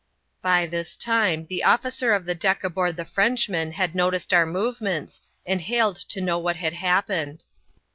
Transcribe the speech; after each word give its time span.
By 0.41 0.65
this 0.65 0.95
time 0.95 1.45
the 1.47 1.63
officer 1.63 2.11
of 2.11 2.25
the 2.25 2.33
dedt 2.33 2.63
aboard 2.63 2.95
the 2.95 3.05
Frenchman 3.05 3.73
had 3.73 3.93
noticed 3.93 4.33
our 4.33 4.47
movements, 4.47 5.21
and 5.45 5.61
hailed 5.61 5.97
to 5.97 6.19
know 6.21 6.39
what 6.39 6.55
had 6.55 6.73
happened. 6.73 7.43